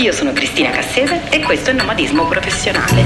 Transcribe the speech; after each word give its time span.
Io 0.00 0.12
sono 0.12 0.32
Cristina 0.32 0.70
Cassese 0.70 1.28
e 1.28 1.40
questo 1.40 1.70
è 1.70 1.72
Nomadismo 1.72 2.24
Professionale. 2.26 3.02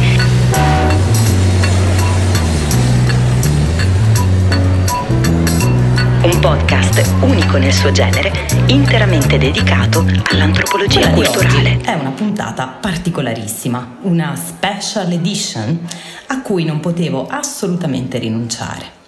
Un 6.23 6.39
podcast 6.39 7.15
unico 7.23 7.57
nel 7.57 7.73
suo 7.73 7.93
genere, 7.93 8.31
interamente 8.67 9.39
dedicato 9.39 10.05
all'antropologia 10.33 11.09
culturale. 11.13 11.81
È 11.83 11.95
una 11.95 12.11
puntata 12.11 12.67
particolarissima, 12.67 13.97
una 14.03 14.37
special 14.37 15.13
edition 15.13 15.89
a 16.27 16.43
cui 16.43 16.65
non 16.65 16.81
potevo 16.81 17.27
assolutamente 17.27 18.19
rinunciare. 18.19 19.02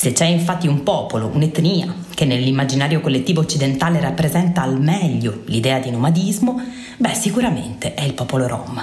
Se 0.00 0.12
c'è 0.12 0.24
infatti 0.24 0.66
un 0.66 0.82
popolo, 0.82 1.26
un'etnia, 1.26 1.94
che 2.14 2.24
nell'immaginario 2.24 3.02
collettivo 3.02 3.42
occidentale 3.42 4.00
rappresenta 4.00 4.62
al 4.62 4.80
meglio 4.80 5.42
l'idea 5.44 5.78
di 5.78 5.90
nomadismo, 5.90 6.58
beh 6.96 7.12
sicuramente 7.12 7.92
è 7.92 8.04
il 8.04 8.14
popolo 8.14 8.46
rom, 8.46 8.82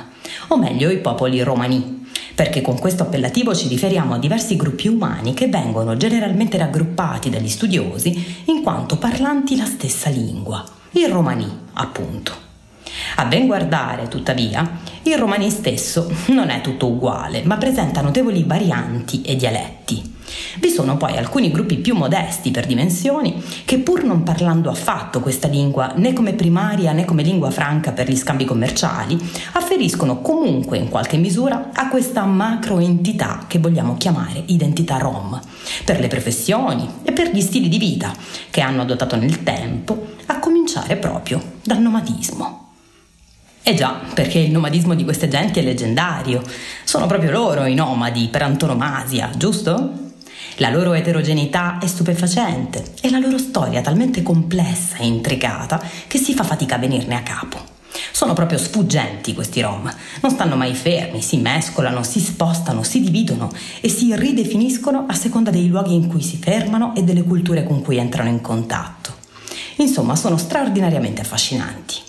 o 0.49 0.57
meglio 0.59 0.91
i 0.91 0.99
popoli 0.99 1.41
romani, 1.41 2.07
perché 2.35 2.61
con 2.61 2.77
questo 2.77 3.01
appellativo 3.01 3.55
ci 3.55 3.67
riferiamo 3.67 4.13
a 4.13 4.19
diversi 4.19 4.55
gruppi 4.57 4.89
umani 4.89 5.33
che 5.33 5.47
vengono 5.47 5.97
generalmente 5.97 6.59
raggruppati 6.59 7.31
dagli 7.31 7.49
studiosi 7.49 8.43
in 8.45 8.61
quanto 8.61 8.97
parlanti 8.97 9.57
la 9.57 9.65
stessa 9.65 10.11
lingua, 10.11 10.63
il 10.91 11.09
romani 11.09 11.51
appunto. 11.73 12.31
A 13.15 13.25
ben 13.25 13.47
guardare, 13.47 14.07
tuttavia, 14.07 14.81
il 15.01 15.17
romani 15.17 15.49
stesso 15.49 16.13
non 16.27 16.51
è 16.51 16.61
tutto 16.61 16.85
uguale, 16.85 17.41
ma 17.41 17.57
presenta 17.57 18.01
notevoli 18.01 18.43
varianti 18.43 19.23
e 19.23 19.35
dialetti. 19.35 20.13
Vi 20.59 20.69
sono 20.69 20.97
poi 20.97 21.17
alcuni 21.17 21.51
gruppi 21.51 21.77
più 21.77 21.95
modesti 21.95 22.51
per 22.51 22.65
dimensioni 22.65 23.41
che 23.65 23.79
pur 23.79 24.03
non 24.03 24.23
parlando 24.23 24.69
affatto 24.69 25.19
questa 25.19 25.47
lingua 25.47 25.93
né 25.95 26.13
come 26.13 26.33
primaria 26.33 26.91
né 26.91 27.05
come 27.05 27.23
lingua 27.23 27.51
franca 27.51 27.91
per 27.91 28.09
gli 28.09 28.15
scambi 28.15 28.45
commerciali, 28.45 29.17
afferiscono 29.53 30.21
comunque 30.21 30.77
in 30.77 30.89
qualche 30.89 31.17
misura 31.17 31.69
a 31.73 31.89
questa 31.89 32.23
macro 32.23 32.79
entità 32.79 33.45
che 33.47 33.59
vogliamo 33.59 33.97
chiamare 33.97 34.43
identità 34.47 34.97
rom, 34.97 35.39
per 35.85 35.99
le 35.99 36.07
professioni 36.07 36.87
e 37.03 37.11
per 37.11 37.31
gli 37.31 37.41
stili 37.41 37.69
di 37.69 37.77
vita 37.77 38.13
che 38.49 38.61
hanno 38.61 38.81
adottato 38.81 39.15
nel 39.15 39.43
tempo, 39.43 40.15
a 40.27 40.39
cominciare 40.39 40.95
proprio 40.97 41.41
dal 41.63 41.81
nomadismo. 41.81 42.65
Eh 43.63 43.73
già, 43.73 43.99
perché 44.13 44.39
il 44.39 44.51
nomadismo 44.51 44.95
di 44.95 45.03
queste 45.03 45.27
genti 45.27 45.59
è 45.59 45.61
leggendario. 45.61 46.41
Sono 46.85 47.05
proprio 47.05 47.31
loro 47.31 47.65
i 47.65 47.73
nomadi 47.73 48.29
per 48.29 48.43
antonomasia, 48.43 49.29
giusto? 49.35 50.06
La 50.55 50.69
loro 50.69 50.93
eterogeneità 50.93 51.77
è 51.79 51.87
stupefacente 51.87 52.93
e 53.01 53.09
la 53.09 53.19
loro 53.19 53.37
storia 53.37 53.81
talmente 53.81 54.23
complessa 54.23 54.97
e 54.97 55.05
intricata 55.05 55.81
che 56.07 56.17
si 56.17 56.33
fa 56.33 56.43
fatica 56.43 56.75
a 56.75 56.79
venirne 56.79 57.15
a 57.15 57.21
capo. 57.21 57.75
Sono 58.11 58.33
proprio 58.33 58.57
sfuggenti 58.57 59.33
questi 59.33 59.61
rom, 59.61 59.93
non 60.21 60.31
stanno 60.31 60.55
mai 60.55 60.73
fermi, 60.73 61.21
si 61.21 61.37
mescolano, 61.37 62.03
si 62.03 62.19
spostano, 62.19 62.83
si 62.83 63.01
dividono 63.01 63.51
e 63.81 63.89
si 63.89 64.15
ridefiniscono 64.15 65.05
a 65.07 65.13
seconda 65.13 65.51
dei 65.51 65.67
luoghi 65.67 65.93
in 65.93 66.07
cui 66.07 66.21
si 66.21 66.37
fermano 66.37 66.95
e 66.95 67.03
delle 67.03 67.23
culture 67.23 67.63
con 67.63 67.81
cui 67.81 67.97
entrano 67.97 68.29
in 68.29 68.41
contatto. 68.41 69.15
Insomma, 69.77 70.15
sono 70.15 70.37
straordinariamente 70.37 71.21
affascinanti. 71.21 72.06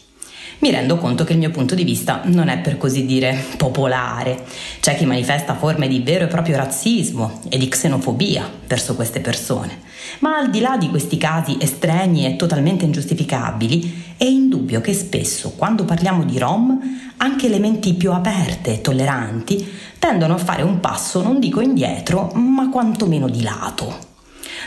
Mi 0.61 0.73
rendo 0.73 0.97
conto 0.97 1.23
che 1.23 1.35
il 1.35 1.39
mio 1.39 1.51
punto 1.51 1.77
di 1.77 1.85
vista 1.85 2.23
non 2.25 2.49
è 2.49 2.59
per 2.59 2.79
così 2.79 3.07
dire 3.07 3.45
popolare. 3.57 4.45
C'è 4.81 4.97
chi 4.97 5.07
manifesta 5.07 5.55
forme 5.55 5.87
di 5.87 6.01
vero 6.01 6.25
e 6.25 6.27
proprio 6.29 6.57
razzismo 6.57 7.43
e 7.49 7.59
di 7.59 7.69
xenofobia 7.69 8.51
verso 8.67 8.97
queste 8.97 9.21
persone. 9.21 9.79
Ma 10.19 10.37
al 10.37 10.51
di 10.51 10.59
là 10.59 10.77
di 10.77 10.89
questi 10.89 11.17
casi 11.17 11.59
estremi 11.61 12.27
e 12.27 12.35
totalmente 12.35 12.85
ingiustificabili, 12.85 14.15
è 14.17 14.25
indubbio 14.25 14.81
che 14.81 14.95
spesso, 14.95 15.53
quando 15.57 15.85
parliamo 15.85 16.25
di 16.25 16.39
Rom, 16.39 16.77
anche 17.19 17.47
elementi 17.47 17.95
più 17.95 18.11
aperte 18.11 18.73
e 18.73 18.81
tolleranti 18.81 19.65
tendono 20.01 20.35
a 20.35 20.39
fare 20.39 20.63
un 20.63 20.81
passo, 20.81 21.23
non 21.23 21.39
dico 21.39 21.61
indietro, 21.61 22.33
ma 22.35 22.69
quantomeno 22.69 23.29
di 23.29 23.43
lato. 23.43 24.18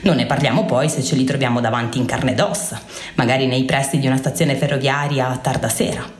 Non 0.02 0.16
ne 0.16 0.25
parliamo 0.25 0.66
poi 0.66 0.90
se 0.90 1.03
ce 1.03 1.16
li 1.16 1.24
troviamo 1.24 1.62
davanti 1.62 1.97
in 1.97 2.06
carne 2.06 2.31
ed 2.31 2.40
ossa, 2.40 2.80
magari 3.16 3.46
nei 3.47 3.66
pressi 3.66 4.00
di 4.00 4.08
una 4.08 4.18
stazione 4.18 4.56
ferroviaria 4.56 5.30
a 5.30 5.38
tarda 5.38 5.69
sera. 5.69 6.19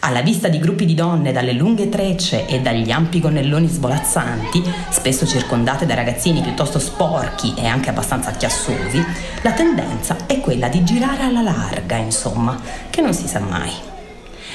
Alla 0.00 0.22
vista 0.22 0.46
di 0.46 0.60
gruppi 0.60 0.84
di 0.84 0.94
donne 0.94 1.32
dalle 1.32 1.52
lunghe 1.52 1.88
trecce 1.88 2.46
e 2.46 2.60
dagli 2.60 2.90
ampi 2.92 3.18
gonnelloni 3.18 3.66
svolazzanti, 3.66 4.62
spesso 4.90 5.26
circondate 5.26 5.86
da 5.86 5.94
ragazzini 5.94 6.40
piuttosto 6.40 6.78
sporchi 6.78 7.52
e 7.56 7.66
anche 7.66 7.90
abbastanza 7.90 8.30
chiassosi, 8.30 9.04
la 9.42 9.52
tendenza 9.52 10.16
è 10.26 10.38
quella 10.38 10.68
di 10.68 10.84
girare 10.84 11.24
alla 11.24 11.42
larga, 11.42 11.96
insomma, 11.96 12.60
che 12.90 13.00
non 13.00 13.12
si 13.12 13.26
sa 13.26 13.40
mai. 13.40 13.72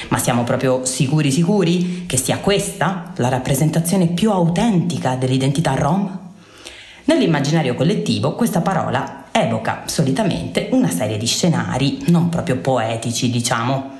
Ma 0.08 0.18
siamo 0.18 0.44
proprio 0.44 0.86
sicuri 0.86 1.30
sicuri 1.30 2.04
che 2.06 2.16
sia 2.16 2.38
questa 2.38 3.12
la 3.16 3.28
rappresentazione 3.28 4.06
più 4.06 4.30
autentica 4.30 5.14
dell'identità 5.14 5.74
rom? 5.74 6.23
Nell'immaginario 7.06 7.74
collettivo 7.74 8.34
questa 8.34 8.62
parola 8.62 9.24
evoca 9.30 9.82
solitamente 9.84 10.68
una 10.72 10.88
serie 10.88 11.18
di 11.18 11.26
scenari 11.26 12.04
non 12.06 12.30
proprio 12.30 12.56
poetici, 12.56 13.30
diciamo. 13.30 13.92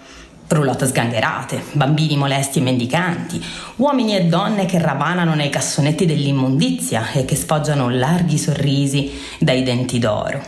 Roulotte 0.46 0.86
sgangherate, 0.86 1.64
bambini 1.72 2.16
molesti 2.16 2.60
e 2.60 2.62
mendicanti, 2.62 3.42
uomini 3.76 4.16
e 4.16 4.24
donne 4.24 4.66
che 4.66 4.78
ravanano 4.78 5.34
nei 5.34 5.50
cassonetti 5.50 6.06
dell'immondizia 6.06 7.10
e 7.12 7.24
che 7.24 7.34
sfoggiano 7.34 7.90
larghi 7.90 8.38
sorrisi 8.38 9.10
dai 9.38 9.62
denti 9.62 9.98
d'oro. 9.98 10.42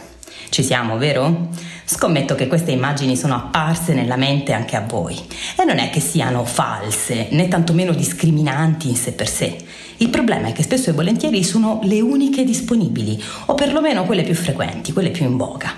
Ci 0.49 0.63
siamo, 0.63 0.97
vero? 0.97 1.49
Scommetto 1.89 2.35
che 2.35 2.49
queste 2.49 2.73
immagini 2.73 3.17
sono 3.17 3.37
apparse 3.37 3.95
nella 3.95 4.17
mente 4.17 4.53
anche 4.53 4.75
a 4.75 4.81
voi 4.81 5.17
e 5.57 5.65
non 5.65 5.79
è 5.79 5.89
che 5.89 6.01
siano 6.01 6.45
false 6.45 7.29
né 7.31 7.47
tantomeno 7.47 7.93
discriminanti 7.93 8.89
in 8.89 8.97
sé 8.97 9.13
per 9.13 9.29
sé. 9.29 9.57
Il 9.99 10.09
problema 10.09 10.49
è 10.49 10.53
che 10.53 10.65
spesso 10.65 10.91
e 10.91 10.95
volentieri 10.95 11.45
sono 11.45 11.79
le 11.85 12.01
uniche 12.01 12.43
disponibili 12.43 13.23
o 13.47 13.55
perlomeno 13.55 14.05
quelle 14.05 14.25
più 14.25 14.35
frequenti, 14.35 14.93
quelle 14.93 15.11
più 15.11 15.27
in 15.27 15.37
voga. 15.37 15.73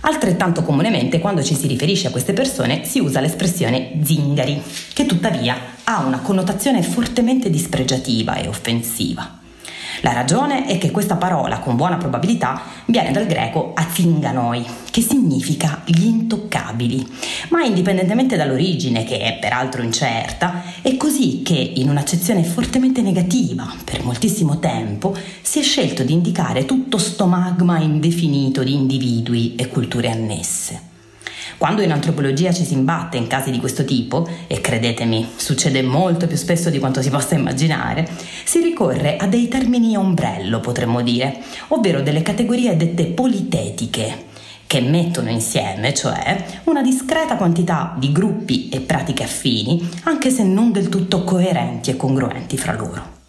Altrettanto 0.00 0.64
comunemente 0.64 1.20
quando 1.20 1.44
ci 1.44 1.54
si 1.54 1.68
riferisce 1.68 2.08
a 2.08 2.10
queste 2.10 2.32
persone 2.32 2.84
si 2.84 2.98
usa 2.98 3.20
l'espressione 3.20 4.00
zingari, 4.02 4.60
che 4.94 5.06
tuttavia 5.06 5.56
ha 5.84 6.04
una 6.04 6.18
connotazione 6.18 6.82
fortemente 6.82 7.50
dispregiativa 7.50 8.34
e 8.34 8.48
offensiva. 8.48 9.41
La 10.02 10.12
ragione 10.12 10.66
è 10.66 10.78
che 10.78 10.90
questa 10.90 11.14
parola, 11.14 11.60
con 11.60 11.76
buona 11.76 11.96
probabilità, 11.96 12.60
viene 12.86 13.12
dal 13.12 13.26
greco 13.26 13.70
azinganoi, 13.72 14.66
che 14.90 15.00
significa 15.00 15.82
gli 15.84 16.04
intoccabili, 16.04 17.06
ma 17.50 17.62
indipendentemente 17.62 18.36
dall'origine, 18.36 19.04
che 19.04 19.20
è 19.20 19.38
peraltro 19.38 19.80
incerta, 19.80 20.64
è 20.82 20.96
così 20.96 21.42
che, 21.44 21.54
in 21.54 21.88
un'accezione 21.88 22.42
fortemente 22.42 23.00
negativa 23.00 23.72
per 23.84 24.02
moltissimo 24.02 24.58
tempo, 24.58 25.16
si 25.40 25.60
è 25.60 25.62
scelto 25.62 26.02
di 26.02 26.12
indicare 26.12 26.64
tutto 26.64 26.98
sto 26.98 27.26
magma 27.26 27.78
indefinito 27.78 28.64
di 28.64 28.74
individui 28.74 29.54
e 29.54 29.68
culture 29.68 30.10
annesse. 30.10 30.91
Quando 31.62 31.82
in 31.82 31.92
antropologia 31.92 32.52
ci 32.52 32.64
si 32.64 32.74
imbatte 32.74 33.18
in 33.18 33.28
casi 33.28 33.52
di 33.52 33.60
questo 33.60 33.84
tipo, 33.84 34.28
e 34.48 34.60
credetemi, 34.60 35.34
succede 35.36 35.80
molto 35.80 36.26
più 36.26 36.36
spesso 36.36 36.70
di 36.70 36.80
quanto 36.80 37.00
si 37.02 37.08
possa 37.08 37.36
immaginare, 37.36 38.08
si 38.42 38.60
ricorre 38.60 39.16
a 39.16 39.28
dei 39.28 39.46
termini 39.46 39.96
ombrello, 39.96 40.58
potremmo 40.58 41.02
dire, 41.02 41.40
ovvero 41.68 42.02
delle 42.02 42.22
categorie 42.22 42.76
dette 42.76 43.04
politetiche, 43.04 44.24
che 44.66 44.80
mettono 44.80 45.30
insieme, 45.30 45.94
cioè, 45.94 46.44
una 46.64 46.82
discreta 46.82 47.36
quantità 47.36 47.94
di 47.96 48.10
gruppi 48.10 48.68
e 48.68 48.80
pratiche 48.80 49.22
affini, 49.22 49.88
anche 50.02 50.30
se 50.30 50.42
non 50.42 50.72
del 50.72 50.88
tutto 50.88 51.22
coerenti 51.22 51.90
e 51.90 51.96
congruenti 51.96 52.58
fra 52.58 52.74
loro. 52.74 53.20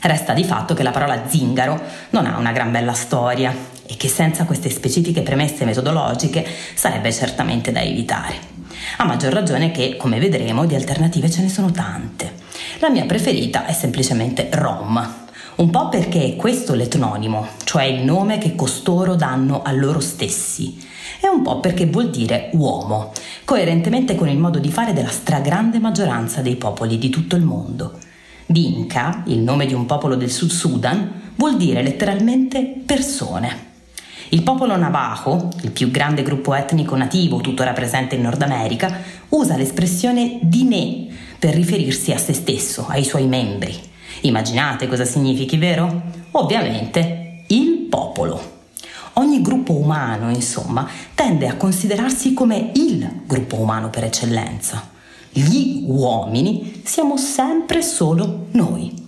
Resta 0.00 0.32
di 0.32 0.44
fatto 0.44 0.72
che 0.72 0.82
la 0.82 0.92
parola 0.92 1.28
zingaro 1.28 1.78
non 2.10 2.24
ha 2.24 2.38
una 2.38 2.52
gran 2.52 2.70
bella 2.70 2.94
storia 2.94 3.76
e 3.88 3.96
che 3.96 4.08
senza 4.08 4.44
queste 4.44 4.68
specifiche 4.68 5.22
premesse 5.22 5.64
metodologiche 5.64 6.46
sarebbe 6.74 7.12
certamente 7.12 7.72
da 7.72 7.80
evitare. 7.80 8.56
A 8.98 9.04
maggior 9.04 9.32
ragione 9.32 9.70
che, 9.70 9.96
come 9.96 10.18
vedremo, 10.18 10.66
di 10.66 10.74
alternative 10.74 11.30
ce 11.30 11.42
ne 11.42 11.48
sono 11.48 11.70
tante. 11.70 12.34
La 12.80 12.90
mia 12.90 13.06
preferita 13.06 13.64
è 13.66 13.72
semplicemente 13.72 14.48
Rom, 14.52 15.26
un 15.56 15.70
po' 15.70 15.88
perché 15.88 16.24
è 16.24 16.36
questo 16.36 16.74
l'etnonimo, 16.74 17.46
cioè 17.64 17.84
il 17.84 18.04
nome 18.04 18.38
che 18.38 18.54
costoro 18.54 19.16
danno 19.16 19.62
a 19.62 19.72
loro 19.72 20.00
stessi, 20.00 20.78
e 21.20 21.28
un 21.28 21.42
po' 21.42 21.58
perché 21.58 21.86
vuol 21.86 22.10
dire 22.10 22.50
uomo, 22.52 23.12
coerentemente 23.44 24.14
con 24.14 24.28
il 24.28 24.38
modo 24.38 24.58
di 24.58 24.70
fare 24.70 24.92
della 24.92 25.08
stragrande 25.08 25.80
maggioranza 25.80 26.42
dei 26.42 26.56
popoli 26.56 26.98
di 26.98 27.08
tutto 27.08 27.34
il 27.34 27.42
mondo. 27.42 27.98
Dinka, 28.46 29.24
il 29.26 29.38
nome 29.38 29.66
di 29.66 29.74
un 29.74 29.84
popolo 29.86 30.14
del 30.14 30.30
Sud 30.30 30.50
Sudan, 30.50 31.32
vuol 31.34 31.56
dire 31.56 31.82
letteralmente 31.82 32.80
persone. 32.86 33.67
Il 34.30 34.42
popolo 34.42 34.76
Navajo, 34.76 35.48
il 35.62 35.70
più 35.70 35.90
grande 35.90 36.22
gruppo 36.22 36.54
etnico 36.54 36.94
nativo 36.96 37.40
tuttora 37.40 37.72
presente 37.72 38.14
in 38.14 38.20
Nord 38.20 38.42
America, 38.42 39.00
usa 39.30 39.56
l'espressione 39.56 40.38
Diné 40.42 41.06
per 41.38 41.54
riferirsi 41.54 42.12
a 42.12 42.18
se 42.18 42.34
stesso, 42.34 42.86
ai 42.88 43.04
suoi 43.04 43.26
membri. 43.26 43.74
Immaginate 44.22 44.86
cosa 44.86 45.06
significhi, 45.06 45.56
vero? 45.56 46.02
Ovviamente 46.32 47.44
il 47.46 47.86
popolo. 47.88 48.56
Ogni 49.14 49.40
gruppo 49.40 49.72
umano, 49.72 50.28
insomma, 50.30 50.86
tende 51.14 51.48
a 51.48 51.56
considerarsi 51.56 52.34
come 52.34 52.70
il 52.74 53.22
gruppo 53.24 53.56
umano 53.56 53.88
per 53.88 54.04
eccellenza. 54.04 54.90
Gli 55.30 55.84
uomini 55.86 56.82
siamo 56.84 57.16
sempre 57.16 57.80
solo 57.80 58.48
noi. 58.50 59.07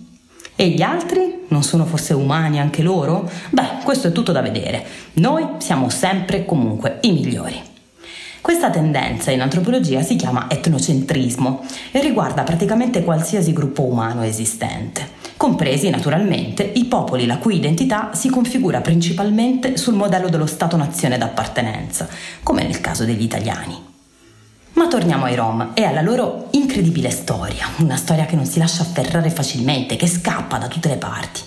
E 0.61 0.67
gli 0.67 0.83
altri? 0.83 1.45
Non 1.47 1.63
sono 1.63 1.85
forse 1.85 2.13
umani 2.13 2.59
anche 2.59 2.83
loro? 2.83 3.27
Beh, 3.49 3.79
questo 3.83 4.09
è 4.09 4.11
tutto 4.11 4.31
da 4.31 4.43
vedere. 4.43 4.85
Noi 5.13 5.43
siamo 5.57 5.89
sempre 5.89 6.45
comunque 6.45 6.99
i 7.01 7.11
migliori. 7.11 7.59
Questa 8.41 8.69
tendenza 8.69 9.31
in 9.31 9.41
antropologia 9.41 10.03
si 10.03 10.15
chiama 10.15 10.45
etnocentrismo 10.47 11.65
e 11.89 11.99
riguarda 11.99 12.43
praticamente 12.43 13.03
qualsiasi 13.03 13.53
gruppo 13.53 13.85
umano 13.85 14.21
esistente, 14.21 15.07
compresi 15.35 15.89
naturalmente 15.89 16.61
i 16.61 16.85
popoli 16.85 17.25
la 17.25 17.39
cui 17.39 17.55
identità 17.55 18.11
si 18.13 18.29
configura 18.29 18.81
principalmente 18.81 19.77
sul 19.77 19.95
modello 19.95 20.29
dello 20.29 20.45
Stato-nazione 20.45 21.17
d'appartenenza, 21.17 22.07
come 22.43 22.61
nel 22.61 22.81
caso 22.81 23.03
degli 23.03 23.23
italiani. 23.23 23.90
Ma 24.73 24.87
torniamo 24.87 25.25
ai 25.25 25.35
Rom 25.35 25.71
e 25.73 25.83
alla 25.83 26.01
loro 26.01 26.47
incredibile 26.51 27.09
storia, 27.09 27.67
una 27.79 27.97
storia 27.97 28.25
che 28.25 28.35
non 28.35 28.45
si 28.45 28.57
lascia 28.57 28.83
afferrare 28.83 29.29
facilmente, 29.29 29.95
che 29.95 30.07
scappa 30.07 30.57
da 30.57 30.67
tutte 30.67 30.87
le 30.87 30.95
parti. 30.95 31.41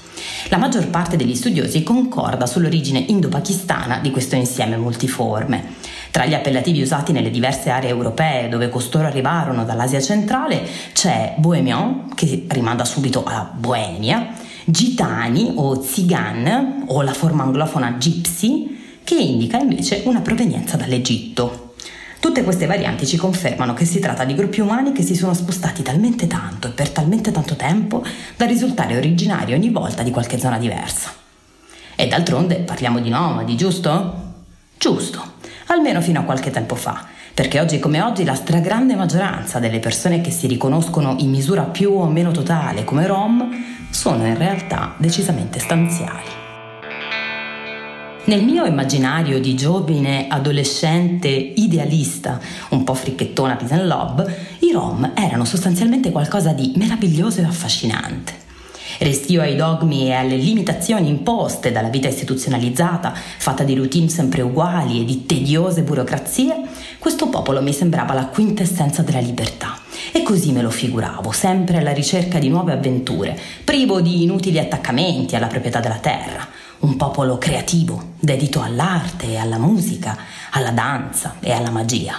La 0.49 0.59
maggior 0.59 0.89
parte 0.89 1.17
degli 1.17 1.35
studiosi 1.35 1.83
concorda 1.83 2.47
sull'origine 2.47 2.99
indo-pakistana 2.99 3.99
di 3.99 4.11
questo 4.11 4.37
insieme 4.37 4.77
multiforme. 4.77 5.73
Tra 6.11 6.27
gli 6.27 6.35
appellativi 6.35 6.83
usati 6.83 7.13
nelle 7.13 7.31
diverse 7.31 7.71
aree 7.71 7.89
europee 7.89 8.49
dove 8.49 8.69
costoro 8.69 9.07
arrivarono 9.07 9.65
dall'Asia 9.65 10.01
centrale 10.01 10.63
c'è 10.93 11.35
Bohemian, 11.39 12.11
che 12.15 12.45
rimanda 12.49 12.85
subito 12.85 13.25
alla 13.25 13.51
Boemia, 13.53 14.33
Gitani 14.65 15.53
o 15.57 15.83
Zigan, 15.83 16.85
o 16.87 17.03
la 17.03 17.13
forma 17.13 17.43
anglofona 17.43 17.97
Gypsy, 17.99 19.01
che 19.03 19.17
indica 19.17 19.59
invece 19.59 20.03
una 20.05 20.21
provenienza 20.21 20.77
dall'Egitto. 20.77 21.74
Tutte 22.25 22.43
queste 22.43 22.65
varianti 22.65 23.07
ci 23.07 23.19
confermano 23.19 23.75
che 23.75 23.85
si 23.85 23.99
tratta 23.99 24.25
di 24.25 24.35
gruppi 24.35 24.63
umani 24.63 24.93
che 24.93 25.03
si 25.03 25.15
sono 25.15 25.35
spostati 25.35 25.83
talmente 25.83 26.27
tanto 26.27 26.69
e 26.69 26.71
per 26.71 26.89
talmente 26.89 27.31
tanto 27.31 27.55
tempo 27.55 28.03
da 28.35 28.47
risultare 28.47 28.97
originari 28.97 29.53
ogni 29.53 29.69
volta 29.69 30.03
di 30.03 30.11
qualche 30.11 30.39
zona 30.39 30.57
diversa. 30.57 31.13
E 31.95 32.07
d'altronde 32.07 32.61
parliamo 32.61 33.01
di 33.01 33.11
nomadi, 33.11 33.57
giusto? 33.57 34.23
Giusto 34.79 35.33
almeno 35.67 36.01
fino 36.01 36.21
a 36.21 36.23
qualche 36.23 36.51
tempo 36.51 36.77
fa, 36.77 37.05
perché 37.35 37.61
oggi 37.61 37.79
come 37.79 38.01
oggi 38.01 38.25
la 38.25 38.35
stragrande 38.35 38.95
maggioranza 38.95 39.59
delle 39.59 39.79
persone 39.79 40.23
che 40.23 40.31
si 40.31 40.47
riconoscono 40.47 41.17
in 41.19 41.29
misura 41.29 41.65
più 41.65 41.93
o 41.93 42.07
meno 42.07 42.31
totale 42.31 42.85
come 42.85 43.07
rom 43.07 43.51
sono 43.91 44.25
in 44.25 44.39
realtà 44.39 44.95
decisamente 44.97 45.59
stanziali. 45.59 46.44
Nel 48.27 48.43
mio 48.43 48.65
immaginario 48.65 49.39
di 49.39 49.55
giovane 49.55 50.29
adolescente 50.29 51.29
idealista, 51.29 52.41
un 52.71 52.83
po' 52.83 52.95
fricchettona 52.95 53.57
peace 53.57 53.75
and 53.75 53.87
love, 53.87 54.57
i 54.61 54.73
rom 54.73 55.13
erano 55.15 55.45
sostanzialmente 55.45 56.11
qualcosa 56.11 56.53
di 56.53 56.73
meraviglioso 56.77 57.43
e 57.43 57.45
affascinante. 57.45 58.33
Restio 59.01 59.43
ai 59.43 59.57
dogmi 59.57 60.07
e 60.07 60.13
alle 60.13 60.37
limitazioni 60.37 61.11
imposte 61.11 61.71
dalla 61.71 61.91
vita 61.91 62.09
istituzionalizzata, 62.09 63.13
fatta 63.13 63.63
di 63.63 63.75
routine 63.75 64.09
sempre 64.09 64.41
uguali 64.41 65.03
e 65.03 65.05
di 65.05 65.27
tediose 65.27 65.83
burocrazie, 65.83 66.63
questo 66.99 67.29
popolo 67.29 67.61
mi 67.61 67.75
sembrava 67.75 68.15
la 68.15 68.29
quintessenza 68.29 69.03
della 69.03 69.21
libertà. 69.21 69.79
E 70.13 70.23
così 70.23 70.51
me 70.53 70.63
lo 70.63 70.71
figuravo, 70.71 71.31
sempre 71.31 71.77
alla 71.77 71.93
ricerca 71.93 72.39
di 72.39 72.49
nuove 72.49 72.73
avventure, 72.73 73.39
privo 73.65 74.01
di 74.01 74.23
inutili 74.23 74.59
attaccamenti 74.59 75.37
alla 75.37 75.49
proprietà 75.49 75.81
della 75.81 75.99
terra. 75.99 76.54
Un 76.85 76.97
popolo 76.97 77.39
creativo, 77.39 78.13
dedito 78.21 78.61
all'arte 78.61 79.39
alla 79.39 79.57
musica, 79.57 80.19
alla 80.51 80.71
danza 80.71 81.37
e 81.41 81.51
alla 81.51 81.71
magia. 81.71 82.15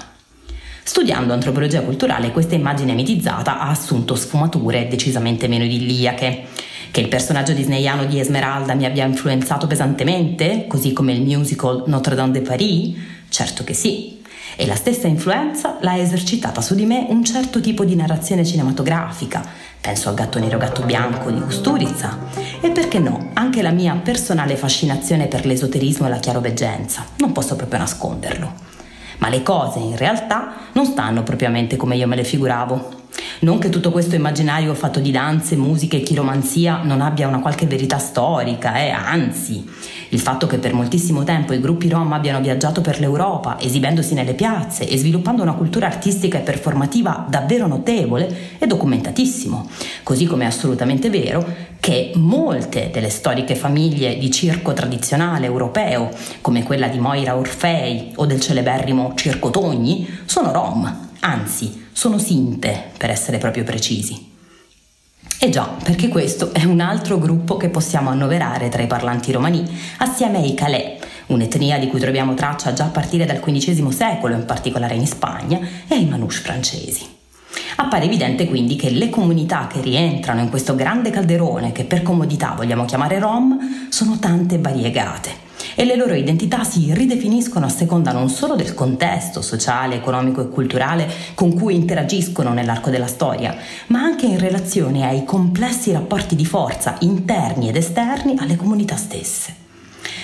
Studiando 0.83 1.33
antropologia 1.33 1.81
culturale, 1.81 2.31
questa 2.31 2.55
immagine 2.55 2.95
mitizzata 2.95 3.59
ha 3.59 3.69
assunto 3.69 4.15
sfumature 4.15 4.87
decisamente 4.87 5.47
meno 5.47 5.65
idilliache. 5.65 6.47
Che 6.89 6.99
il 6.99 7.09
personaggio 7.09 7.53
disneyano 7.53 8.05
di 8.05 8.19
Esmeralda 8.19 8.73
mi 8.73 8.85
abbia 8.85 9.05
influenzato 9.05 9.67
pesantemente, 9.67 10.65
così 10.67 10.93
come 10.93 11.13
il 11.13 11.21
musical 11.21 11.83
Notre 11.85 12.15
Dame 12.15 12.31
de 12.31 12.41
Paris? 12.41 12.95
Certo 13.29 13.63
che 13.63 13.75
sì. 13.75 14.19
E 14.55 14.65
la 14.65 14.75
stessa 14.75 15.07
influenza 15.07 15.77
l'ha 15.81 15.97
esercitata 15.97 16.61
su 16.61 16.75
di 16.75 16.85
me 16.85 17.05
un 17.09 17.23
certo 17.23 17.59
tipo 17.59 17.83
di 17.83 17.95
narrazione 17.95 18.45
cinematografica. 18.45 19.43
Penso 19.81 20.09
al 20.09 20.15
gatto 20.15 20.39
nero 20.39 20.57
gatto 20.57 20.83
bianco 20.83 21.29
di 21.31 21.39
Kusturica. 21.39 22.17
E 22.61 22.69
perché 22.69 22.99
no, 22.99 23.31
anche 23.33 23.61
la 23.61 23.71
mia 23.71 23.93
personale 23.95 24.55
fascinazione 24.55 25.27
per 25.27 25.45
l'esoterismo 25.45 26.07
e 26.07 26.09
la 26.09 26.19
chiaroveggenza. 26.19 27.05
Non 27.17 27.31
posso 27.31 27.55
proprio 27.55 27.79
nasconderlo 27.79 28.73
ma 29.17 29.29
le 29.29 29.43
cose 29.43 29.79
in 29.79 29.95
realtà 29.97 30.53
non 30.73 30.85
stanno 30.85 31.23
propriamente 31.23 31.77
come 31.77 31.95
io 31.95 32.07
me 32.07 32.15
le 32.15 32.23
figuravo. 32.23 33.03
Non 33.39 33.59
che 33.59 33.69
tutto 33.69 33.91
questo 33.91 34.15
immaginario 34.15 34.73
fatto 34.73 34.99
di 34.99 35.11
danze, 35.11 35.55
musiche 35.55 35.97
e 35.97 36.01
chiromanzia 36.01 36.81
non 36.83 37.01
abbia 37.01 37.27
una 37.27 37.39
qualche 37.39 37.65
verità 37.65 37.97
storica, 37.97 38.77
eh, 38.77 38.89
anzi, 38.89 39.63
il 40.09 40.19
fatto 40.19 40.47
che 40.47 40.57
per 40.57 40.73
moltissimo 40.73 41.23
tempo 41.23 41.53
i 41.53 41.59
gruppi 41.59 41.89
rom 41.89 42.13
abbiano 42.13 42.39
viaggiato 42.39 42.81
per 42.81 42.99
l'Europa, 42.99 43.59
esibendosi 43.59 44.13
nelle 44.13 44.33
piazze 44.33 44.87
e 44.87 44.97
sviluppando 44.97 45.41
una 45.41 45.53
cultura 45.53 45.87
artistica 45.87 46.37
e 46.37 46.41
performativa 46.41 47.25
davvero 47.29 47.67
notevole, 47.67 48.57
è 48.57 48.65
documentatissimo, 48.65 49.69
così 50.03 50.25
come 50.25 50.45
è 50.45 50.47
assolutamente 50.47 51.09
vero 51.09 51.45
che 51.79 52.13
molte 52.15 52.89
delle 52.91 53.09
storiche 53.09 53.55
famiglie 53.55 54.17
di 54.17 54.31
circo 54.31 54.73
tradizionale 54.73 55.45
europeo, 55.45 56.09
come 56.41 56.63
quella 56.63 56.87
di 56.87 56.99
Moira 56.99 57.35
Orfei 57.35 58.13
o 58.15 58.25
del 58.25 58.39
celeberrimo 58.39 59.13
Circo 59.15 59.51
Togni, 59.51 60.07
sono 60.25 60.51
rom, 60.51 61.09
anzi, 61.19 61.84
sono 61.95 62.17
sinte, 62.17 62.91
per 62.97 63.09
essere 63.09 63.37
proprio 63.37 63.63
precisi. 63.63 64.33
E 65.39 65.49
già, 65.49 65.63
perché 65.81 66.09
questo 66.09 66.53
è 66.53 66.65
un 66.65 66.81
altro 66.81 67.17
gruppo 67.17 67.55
che 67.55 67.69
possiamo 67.69 68.09
annoverare 68.09 68.67
tra 68.67 68.81
i 68.81 68.87
parlanti 68.87 69.31
romani, 69.31 69.63
assieme 69.99 70.39
ai 70.39 70.53
Calais, 70.53 70.99
un'etnia 71.27 71.79
di 71.79 71.87
cui 71.87 72.01
troviamo 72.01 72.33
traccia 72.33 72.73
già 72.73 72.83
a 72.83 72.89
partire 72.89 73.25
dal 73.25 73.39
XV 73.39 73.89
secolo, 73.91 74.35
in 74.35 74.43
particolare 74.43 74.95
in 74.95 75.07
Spagna, 75.07 75.57
e 75.87 75.95
ai 75.95 76.05
Manouche 76.05 76.41
francesi. 76.41 77.14
Appare 77.77 78.05
evidente 78.05 78.47
quindi 78.47 78.75
che 78.75 78.89
le 78.89 79.09
comunità 79.09 79.67
che 79.67 79.81
rientrano 79.81 80.41
in 80.41 80.49
questo 80.49 80.75
grande 80.75 81.09
calderone, 81.09 81.71
che 81.71 81.83
per 81.83 82.01
comodità 82.01 82.53
vogliamo 82.55 82.85
chiamare 82.85 83.19
Rom, 83.19 83.87
sono 83.89 84.17
tante 84.19 84.57
variegate 84.57 85.43
e 85.75 85.83
le 85.83 85.95
loro 85.95 86.13
identità 86.13 86.63
si 86.63 86.93
ridefiniscono 86.93 87.65
a 87.65 87.69
seconda 87.69 88.11
non 88.11 88.29
solo 88.29 88.55
del 88.55 88.73
contesto 88.73 89.41
sociale, 89.41 89.95
economico 89.95 90.41
e 90.41 90.49
culturale 90.49 91.07
con 91.33 91.53
cui 91.53 91.75
interagiscono 91.75 92.53
nell'arco 92.53 92.89
della 92.89 93.07
storia, 93.07 93.55
ma 93.87 94.01
anche 94.01 94.25
in 94.25 94.39
relazione 94.39 95.05
ai 95.05 95.25
complessi 95.25 95.91
rapporti 95.91 96.35
di 96.35 96.45
forza 96.45 96.95
interni 97.01 97.67
ed 97.67 97.75
esterni 97.75 98.35
alle 98.37 98.55
comunità 98.55 98.95
stesse. 98.95 99.63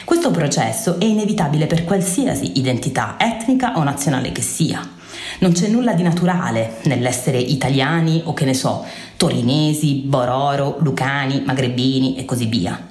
Questo 0.06 0.32
processo 0.32 1.00
è 1.00 1.06
inevitabile 1.06 1.68
per 1.68 1.84
qualsiasi 1.84 2.58
identità 2.58 3.16
etnica 3.18 3.78
o 3.78 3.84
nazionale 3.84 4.32
che 4.32 4.42
sia. 4.42 5.00
Non 5.42 5.54
c'è 5.54 5.68
nulla 5.70 5.94
di 5.94 6.04
naturale 6.04 6.78
nell'essere 6.84 7.40
italiani 7.40 8.22
o 8.26 8.34
che 8.36 8.46
ne 8.46 8.54
so, 8.54 8.86
torinesi, 9.18 10.04
bororo, 10.06 10.78
lucani, 10.82 11.42
magrebini 11.44 12.16
e 12.16 12.26
così 12.26 12.46
via. 12.46 12.90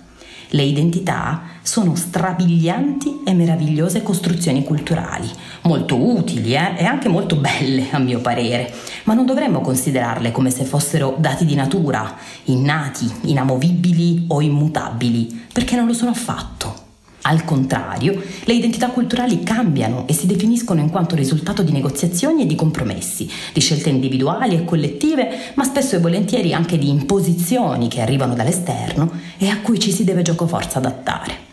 Le 0.48 0.62
identità 0.64 1.42
sono 1.62 1.94
strabilianti 1.94 3.20
e 3.24 3.34
meravigliose 3.34 4.02
costruzioni 4.02 4.64
culturali, 4.64 5.30
molto 5.62 5.94
utili 5.94 6.54
eh? 6.54 6.74
e 6.76 6.84
anche 6.84 7.08
molto 7.08 7.36
belle 7.36 7.86
a 7.92 8.00
mio 8.00 8.18
parere, 8.18 8.74
ma 9.04 9.14
non 9.14 9.26
dovremmo 9.26 9.60
considerarle 9.60 10.32
come 10.32 10.50
se 10.50 10.64
fossero 10.64 11.14
dati 11.20 11.44
di 11.44 11.54
natura, 11.54 12.16
innati, 12.46 13.08
inamovibili 13.26 14.24
o 14.26 14.40
immutabili, 14.40 15.46
perché 15.52 15.76
non 15.76 15.86
lo 15.86 15.92
sono 15.92 16.10
affatto. 16.10 16.79
Al 17.22 17.44
contrario, 17.44 18.22
le 18.44 18.54
identità 18.54 18.88
culturali 18.88 19.42
cambiano 19.42 20.06
e 20.06 20.14
si 20.14 20.26
definiscono 20.26 20.80
in 20.80 20.88
quanto 20.88 21.14
risultato 21.14 21.62
di 21.62 21.70
negoziazioni 21.70 22.42
e 22.42 22.46
di 22.46 22.54
compromessi, 22.54 23.28
di 23.52 23.60
scelte 23.60 23.90
individuali 23.90 24.54
e 24.54 24.64
collettive, 24.64 25.52
ma 25.54 25.64
spesso 25.64 25.96
e 25.96 26.00
volentieri 26.00 26.54
anche 26.54 26.78
di 26.78 26.88
imposizioni 26.88 27.88
che 27.88 28.00
arrivano 28.00 28.34
dall'esterno 28.34 29.10
e 29.36 29.48
a 29.48 29.58
cui 29.60 29.78
ci 29.78 29.92
si 29.92 30.04
deve 30.04 30.22
giocoforza 30.22 30.78
adattare. 30.78 31.48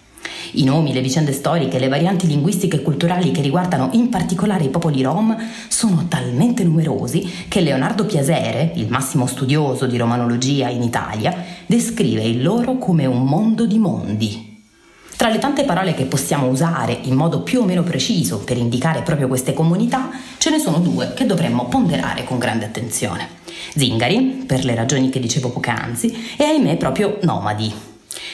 I 0.53 0.63
nomi, 0.63 0.93
le 0.93 1.01
vicende 1.01 1.33
storiche, 1.33 1.77
le 1.77 1.89
varianti 1.89 2.25
linguistiche 2.25 2.77
e 2.77 2.81
culturali 2.81 3.31
che 3.31 3.41
riguardano 3.41 3.89
in 3.91 4.07
particolare 4.07 4.63
i 4.63 4.69
popoli 4.69 5.03
rom 5.03 5.35
sono 5.67 6.05
talmente 6.07 6.63
numerosi 6.63 7.29
che 7.49 7.59
Leonardo 7.59 8.05
Piasere, 8.05 8.71
il 8.75 8.87
massimo 8.87 9.25
studioso 9.25 9.85
di 9.85 9.97
romanologia 9.97 10.69
in 10.69 10.81
Italia, 10.81 11.35
descrive 11.65 12.23
il 12.23 12.41
loro 12.41 12.77
come 12.77 13.05
un 13.05 13.23
mondo 13.25 13.65
di 13.65 13.77
mondi, 13.77 14.46
tra 15.17 15.29
le 15.29 15.39
tante 15.39 15.65
parole 15.65 15.95
che 15.95 16.05
possiamo 16.05 16.47
usare 16.47 16.95
in 17.01 17.15
modo 17.15 17.41
più 17.41 17.61
o 17.61 17.65
meno 17.65 17.81
preciso 17.81 18.37
per 18.37 18.55
indicare 18.55 19.01
proprio 19.01 19.27
queste 19.27 19.51
comunità, 19.51 20.11
ce 20.37 20.51
ne 20.51 20.59
sono 20.59 20.77
due 20.77 21.15
che 21.15 21.25
dovremmo 21.25 21.65
ponderare 21.65 22.23
con 22.23 22.37
grande 22.37 22.65
attenzione. 22.65 23.27
Zingari, 23.75 24.43
per 24.45 24.63
le 24.63 24.75
ragioni 24.75 25.09
che 25.09 25.19
dicevo 25.19 25.49
poc'anzi, 25.49 26.35
e 26.37 26.43
ahimè 26.43 26.77
proprio 26.77 27.17
nomadi. 27.23 27.73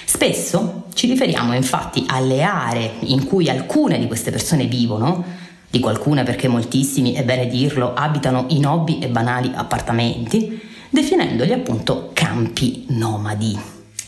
Spesso 0.03 0.87
ci 0.93 1.07
riferiamo 1.07 1.53
infatti 1.55 2.03
alle 2.05 2.43
aree 2.43 2.95
in 2.99 3.25
cui 3.25 3.49
alcune 3.49 3.97
di 3.97 4.07
queste 4.07 4.31
persone 4.31 4.65
vivono, 4.65 5.23
dico 5.69 5.87
alcune 5.87 6.23
perché 6.23 6.49
moltissimi, 6.49 7.13
è 7.13 7.23
bene 7.23 7.47
dirlo, 7.47 7.93
abitano 7.93 8.47
in 8.49 8.65
hobby 8.65 8.99
e 8.99 9.07
banali 9.07 9.49
appartamenti, 9.55 10.59
definendoli 10.89 11.53
appunto 11.53 12.09
campi 12.11 12.87
nomadi. 12.89 13.57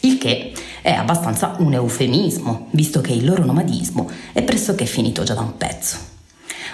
Il 0.02 0.18
che 0.18 0.52
è 0.86 0.92
abbastanza 0.92 1.56
un 1.58 1.74
eufemismo, 1.74 2.68
visto 2.70 3.02
che 3.02 3.12
il 3.12 3.26
loro 3.26 3.44
nomadismo 3.44 4.08
è 4.34 4.44
pressoché 4.44 4.86
finito 4.86 5.24
già 5.24 5.34
da 5.34 5.42
un 5.42 5.58
pezzo. 5.58 5.98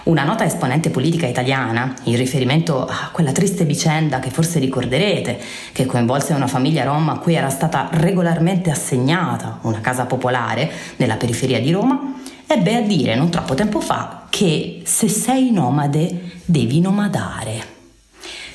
Una 0.03 0.25
nota 0.25 0.43
esponente 0.43 0.89
politica 0.89 1.27
italiana, 1.27 1.93
in 2.03 2.17
riferimento 2.17 2.85
a 2.85 3.07
quella 3.13 3.31
triste 3.31 3.63
vicenda 3.63 4.19
che 4.19 4.29
forse 4.29 4.59
ricorderete, 4.59 5.39
che 5.71 5.85
coinvolse 5.85 6.33
una 6.33 6.47
famiglia 6.47 6.83
rom 6.83 7.07
a 7.07 7.19
cui 7.19 7.35
era 7.35 7.49
stata 7.49 7.87
regolarmente 7.93 8.69
assegnata 8.69 9.59
una 9.61 9.79
casa 9.79 10.03
popolare 10.03 10.69
nella 10.97 11.15
periferia 11.15 11.61
di 11.61 11.71
Roma, 11.71 12.15
ebbe 12.47 12.75
a 12.75 12.81
dire 12.81 13.15
non 13.15 13.29
troppo 13.29 13.53
tempo 13.53 13.79
fa 13.79 14.25
che 14.29 14.81
se 14.83 15.07
sei 15.07 15.51
nomade 15.51 16.31
devi 16.43 16.81
nomadare. 16.81 17.63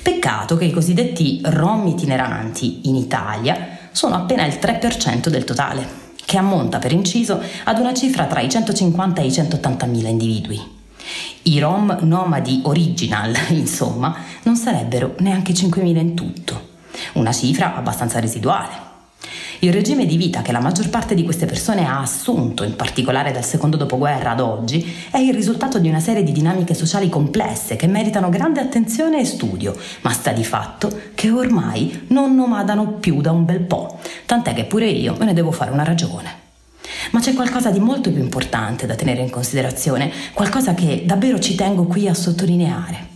Peccato 0.02 0.58
che 0.58 0.66
i 0.66 0.70
cosiddetti 0.70 1.40
rom 1.44 1.86
itineranti 1.86 2.90
in 2.90 2.96
Italia 2.96 3.75
sono 3.97 4.15
appena 4.15 4.45
il 4.45 4.59
3% 4.61 5.29
del 5.29 5.45
totale, 5.45 5.88
che 6.26 6.37
ammonta 6.37 6.79
per 6.79 6.93
inciso 6.93 7.41
ad 7.65 7.79
una 7.79 7.95
cifra 7.95 8.26
tra 8.26 8.41
i 8.41 8.50
150 8.50 9.23
e 9.23 9.25
i 9.25 9.33
180 9.33 9.87
mila 9.87 10.11
individui. 10.11 10.61
I 11.45 11.59
rom 11.59 11.97
nomadi 12.03 12.61
original, 12.65 13.35
insomma, 13.49 14.15
non 14.43 14.55
sarebbero 14.55 15.15
neanche 15.21 15.55
5.000 15.55 15.97
in 15.97 16.15
tutto, 16.15 16.69
una 17.15 17.33
cifra 17.33 17.75
abbastanza 17.75 18.21
residuale. 18.21 18.86
Il 19.60 19.72
regime 19.72 20.04
di 20.04 20.18
vita 20.18 20.42
che 20.42 20.52
la 20.52 20.60
maggior 20.60 20.90
parte 20.90 21.14
di 21.14 21.25
queste 21.25 21.46
persone 21.46 21.86
ha 21.86 22.00
assunto, 22.00 22.62
in 22.62 22.76
particolare 22.76 23.32
dal 23.32 23.44
secondo 23.44 23.78
dopoguerra 23.78 24.32
ad 24.32 24.40
oggi, 24.40 24.94
è 25.10 25.18
il 25.18 25.32
risultato 25.32 25.78
di 25.78 25.88
una 25.88 26.00
serie 26.00 26.22
di 26.22 26.32
dinamiche 26.32 26.75
sociali 26.75 27.08
complesse 27.08 27.76
che 27.76 27.86
meritano 27.86 28.28
grande 28.28 28.60
attenzione 28.60 29.20
e 29.20 29.25
studio, 29.25 29.75
ma 30.02 30.12
sta 30.12 30.32
di 30.32 30.44
fatto 30.44 30.90
che 31.14 31.30
ormai 31.30 32.04
non 32.08 32.34
nomadano 32.34 32.92
più 32.92 33.22
da 33.22 33.30
un 33.30 33.46
bel 33.46 33.60
po', 33.60 33.98
tant'è 34.26 34.52
che 34.52 34.64
pure 34.64 34.86
io 34.86 35.16
me 35.18 35.25
ne 35.25 35.32
devo 35.32 35.52
fare 35.52 35.70
una 35.70 35.84
ragione. 35.84 36.44
Ma 37.12 37.20
c'è 37.20 37.32
qualcosa 37.32 37.70
di 37.70 37.78
molto 37.78 38.12
più 38.12 38.22
importante 38.22 38.86
da 38.86 38.94
tenere 38.94 39.22
in 39.22 39.30
considerazione, 39.30 40.10
qualcosa 40.34 40.75
che 40.75 41.04
davvero 41.06 41.38
ci 41.38 41.54
tengo 41.54 41.84
qui 41.84 42.08
a 42.08 42.14
sottolineare. 42.14 43.14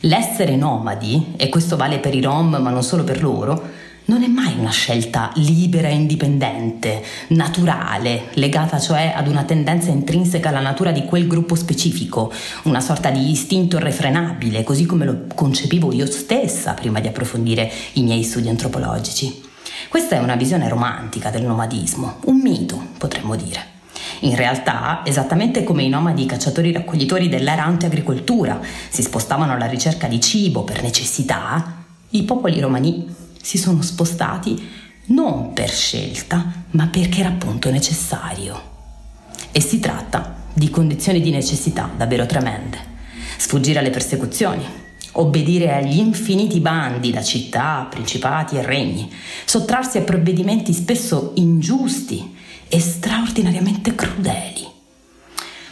L'essere 0.00 0.54
nomadi, 0.54 1.34
e 1.36 1.48
questo 1.48 1.76
vale 1.76 1.98
per 1.98 2.14
i 2.14 2.20
rom 2.20 2.58
ma 2.60 2.70
non 2.70 2.82
solo 2.82 3.04
per 3.04 3.22
loro, 3.22 3.86
non 4.08 4.22
è 4.22 4.26
mai 4.26 4.54
una 4.58 4.70
scelta 4.70 5.30
libera 5.34 5.88
e 5.88 5.94
indipendente, 5.94 7.02
naturale, 7.28 8.28
legata 8.34 8.78
cioè 8.78 9.12
ad 9.14 9.28
una 9.28 9.44
tendenza 9.44 9.90
intrinseca 9.90 10.48
alla 10.48 10.60
natura 10.60 10.92
di 10.92 11.04
quel 11.04 11.26
gruppo 11.26 11.54
specifico, 11.54 12.32
una 12.64 12.80
sorta 12.80 13.10
di 13.10 13.30
istinto 13.30 13.76
irrefrenabile, 13.76 14.64
così 14.64 14.86
come 14.86 15.04
lo 15.04 15.26
concepivo 15.34 15.92
io 15.92 16.06
stessa 16.06 16.72
prima 16.72 17.00
di 17.00 17.08
approfondire 17.08 17.70
i 17.94 18.02
miei 18.02 18.22
studi 18.22 18.48
antropologici. 18.48 19.42
Questa 19.90 20.16
è 20.16 20.20
una 20.20 20.36
visione 20.36 20.70
romantica 20.70 21.28
del 21.28 21.42
nomadismo, 21.42 22.16
un 22.24 22.40
mito, 22.40 22.82
potremmo 22.96 23.36
dire. 23.36 23.76
In 24.20 24.36
realtà, 24.36 25.02
esattamente 25.04 25.64
come 25.64 25.82
i 25.82 25.90
nomadi 25.90 26.24
cacciatori-raccoglitori 26.24 27.28
dell'era 27.28 27.64
anti-agricoltura 27.64 28.58
si 28.88 29.02
spostavano 29.02 29.52
alla 29.52 29.66
ricerca 29.66 30.08
di 30.08 30.18
cibo 30.18 30.64
per 30.64 30.82
necessità, 30.82 31.84
i 32.10 32.22
popoli 32.22 32.58
romani 32.58 33.26
si 33.48 33.56
sono 33.56 33.80
spostati 33.80 34.62
non 35.06 35.54
per 35.54 35.70
scelta, 35.70 36.52
ma 36.72 36.86
perché 36.88 37.20
era 37.20 37.30
appunto 37.30 37.70
necessario. 37.70 38.60
E 39.50 39.62
si 39.62 39.80
tratta 39.80 40.36
di 40.52 40.68
condizioni 40.68 41.22
di 41.22 41.30
necessità 41.30 41.90
davvero 41.96 42.26
tremende. 42.26 42.76
Sfuggire 43.38 43.78
alle 43.78 43.88
persecuzioni, 43.88 44.62
obbedire 45.12 45.74
agli 45.74 45.96
infiniti 45.96 46.60
bandi 46.60 47.10
da 47.10 47.22
città, 47.22 47.86
principati 47.88 48.56
e 48.56 48.62
regni, 48.62 49.10
sottrarsi 49.46 49.96
a 49.96 50.02
provvedimenti 50.02 50.74
spesso 50.74 51.32
ingiusti 51.36 52.36
e 52.68 52.78
straordinariamente 52.78 53.94
crudeli. 53.94 54.66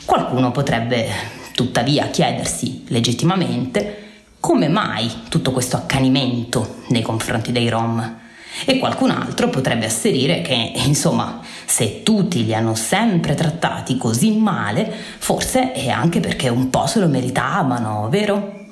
Qualcuno 0.06 0.50
potrebbe 0.50 1.10
tuttavia 1.52 2.08
chiedersi 2.08 2.84
legittimamente 2.86 4.05
come 4.46 4.68
mai 4.68 5.10
tutto 5.28 5.50
questo 5.50 5.76
accanimento 5.76 6.76
nei 6.90 7.02
confronti 7.02 7.50
dei 7.50 7.68
Rom. 7.68 8.18
E 8.64 8.78
qualcun 8.78 9.10
altro 9.10 9.48
potrebbe 9.50 9.86
asserire 9.86 10.40
che, 10.40 10.70
insomma, 10.86 11.40
se 11.64 12.04
tutti 12.04 12.44
li 12.44 12.54
hanno 12.54 12.76
sempre 12.76 13.34
trattati 13.34 13.98
così 13.98 14.36
male, 14.36 14.88
forse 15.18 15.72
è 15.72 15.88
anche 15.88 16.20
perché 16.20 16.48
un 16.48 16.70
po' 16.70 16.86
se 16.86 17.00
lo 17.00 17.08
meritavano, 17.08 18.08
vero? 18.08 18.66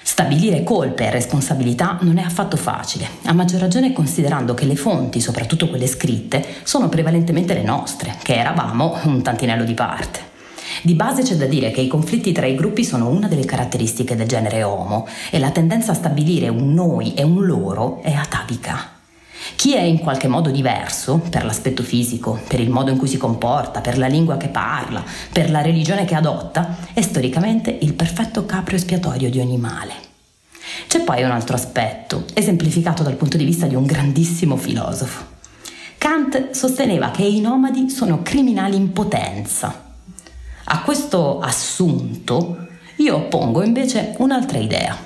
Stabilire 0.00 0.62
colpe 0.62 1.04
e 1.04 1.10
responsabilità 1.10 1.98
non 2.00 2.16
è 2.16 2.22
affatto 2.22 2.56
facile, 2.56 3.06
a 3.24 3.34
maggior 3.34 3.60
ragione 3.60 3.92
considerando 3.92 4.54
che 4.54 4.64
le 4.64 4.74
fonti, 4.74 5.20
soprattutto 5.20 5.68
quelle 5.68 5.86
scritte, 5.86 6.42
sono 6.62 6.88
prevalentemente 6.88 7.52
le 7.52 7.62
nostre, 7.62 8.16
che 8.22 8.36
eravamo 8.36 8.98
un 9.04 9.20
tantinello 9.20 9.64
di 9.64 9.74
parte. 9.74 10.32
Di 10.84 10.94
base 10.94 11.22
c'è 11.22 11.36
da 11.36 11.46
dire 11.46 11.70
che 11.70 11.80
i 11.80 11.88
conflitti 11.88 12.30
tra 12.32 12.44
i 12.44 12.54
gruppi 12.54 12.84
sono 12.84 13.08
una 13.08 13.26
delle 13.26 13.46
caratteristiche 13.46 14.16
del 14.16 14.28
genere 14.28 14.64
Homo 14.64 15.08
e 15.30 15.38
la 15.38 15.50
tendenza 15.50 15.92
a 15.92 15.94
stabilire 15.94 16.48
un 16.48 16.74
noi 16.74 17.14
e 17.14 17.22
un 17.22 17.46
loro 17.46 18.02
è 18.02 18.12
atavica. 18.12 18.90
Chi 19.56 19.74
è 19.74 19.80
in 19.80 19.96
qualche 19.96 20.28
modo 20.28 20.50
diverso, 20.50 21.22
per 21.30 21.46
l'aspetto 21.46 21.82
fisico, 21.82 22.38
per 22.46 22.60
il 22.60 22.68
modo 22.68 22.90
in 22.90 22.98
cui 22.98 23.08
si 23.08 23.16
comporta, 23.16 23.80
per 23.80 23.96
la 23.96 24.08
lingua 24.08 24.36
che 24.36 24.48
parla, 24.48 25.02
per 25.32 25.50
la 25.50 25.62
religione 25.62 26.04
che 26.04 26.16
adotta, 26.16 26.76
è 26.92 27.00
storicamente 27.00 27.74
il 27.80 27.94
perfetto 27.94 28.44
capro 28.44 28.76
espiatorio 28.76 29.30
di 29.30 29.40
ogni 29.40 29.56
male. 29.56 29.92
C'è 30.86 31.00
poi 31.00 31.22
un 31.22 31.30
altro 31.30 31.56
aspetto, 31.56 32.26
esemplificato 32.34 33.02
dal 33.02 33.16
punto 33.16 33.38
di 33.38 33.46
vista 33.46 33.64
di 33.64 33.74
un 33.74 33.86
grandissimo 33.86 34.58
filosofo. 34.58 35.24
Kant 35.96 36.50
sosteneva 36.50 37.10
che 37.10 37.22
i 37.22 37.40
nomadi 37.40 37.88
sono 37.88 38.20
criminali 38.22 38.76
in 38.76 38.92
potenza. 38.92 39.83
A 40.66 40.80
questo 40.80 41.40
assunto 41.40 42.68
io 42.96 43.16
oppongo 43.16 43.62
invece 43.62 44.14
un'altra 44.18 44.56
idea 44.56 44.96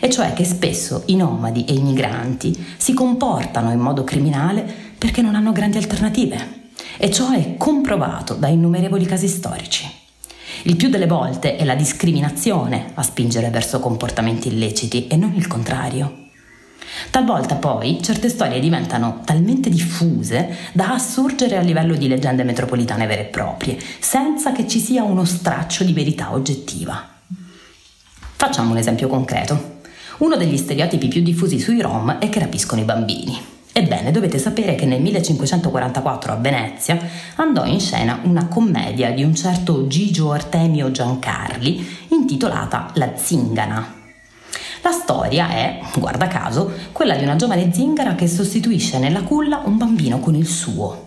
e 0.00 0.10
cioè 0.10 0.34
che 0.34 0.44
spesso 0.44 1.04
i 1.06 1.16
nomadi 1.16 1.64
e 1.64 1.72
i 1.72 1.80
migranti 1.80 2.74
si 2.76 2.92
comportano 2.92 3.72
in 3.72 3.78
modo 3.78 4.04
criminale 4.04 4.62
perché 4.98 5.22
non 5.22 5.34
hanno 5.34 5.52
grandi 5.52 5.78
alternative. 5.78 6.56
E 6.98 7.10
ciò 7.10 7.30
è 7.30 7.56
comprovato 7.56 8.34
da 8.34 8.48
innumerevoli 8.48 9.06
casi 9.06 9.28
storici. 9.28 9.88
Il 10.64 10.76
più 10.76 10.90
delle 10.90 11.06
volte 11.06 11.56
è 11.56 11.64
la 11.64 11.74
discriminazione 11.74 12.90
a 12.94 13.02
spingere 13.02 13.48
verso 13.48 13.80
comportamenti 13.80 14.48
illeciti 14.48 15.06
e 15.06 15.16
non 15.16 15.32
il 15.34 15.46
contrario. 15.46 16.27
Talvolta 17.10 17.56
poi 17.56 18.02
certe 18.02 18.28
storie 18.28 18.60
diventano 18.60 19.22
talmente 19.24 19.70
diffuse 19.70 20.56
da 20.72 20.92
assurgere 20.92 21.56
a 21.56 21.62
livello 21.62 21.94
di 21.94 22.08
leggende 22.08 22.44
metropolitane 22.44 23.06
vere 23.06 23.22
e 23.22 23.30
proprie, 23.30 23.78
senza 23.98 24.52
che 24.52 24.66
ci 24.66 24.80
sia 24.80 25.02
uno 25.02 25.24
straccio 25.24 25.84
di 25.84 25.92
verità 25.92 26.32
oggettiva. 26.32 27.16
Facciamo 28.36 28.70
un 28.70 28.76
esempio 28.76 29.08
concreto. 29.08 29.76
Uno 30.18 30.36
degli 30.36 30.56
stereotipi 30.56 31.08
più 31.08 31.22
diffusi 31.22 31.58
sui 31.58 31.80
Rom 31.80 32.18
è 32.18 32.28
che 32.28 32.40
rapiscono 32.40 32.80
i 32.80 32.84
bambini. 32.84 33.56
Ebbene, 33.72 34.10
dovete 34.10 34.38
sapere 34.38 34.74
che 34.74 34.86
nel 34.86 35.00
1544 35.00 36.32
a 36.32 36.36
Venezia 36.36 36.98
andò 37.36 37.64
in 37.64 37.78
scena 37.78 38.20
una 38.24 38.48
commedia 38.48 39.12
di 39.12 39.22
un 39.22 39.34
certo 39.36 39.86
Gigio 39.86 40.32
Artemio 40.32 40.90
Giancarli 40.90 41.86
intitolata 42.08 42.90
La 42.94 43.12
zingana. 43.14 43.97
La 44.82 44.92
storia 44.92 45.50
è, 45.50 45.80
guarda 45.96 46.28
caso, 46.28 46.72
quella 46.92 47.16
di 47.16 47.24
una 47.24 47.36
giovane 47.36 47.72
zingara 47.72 48.14
che 48.14 48.28
sostituisce 48.28 48.98
nella 48.98 49.22
culla 49.22 49.62
un 49.64 49.76
bambino 49.76 50.20
con 50.20 50.34
il 50.34 50.46
suo. 50.46 51.06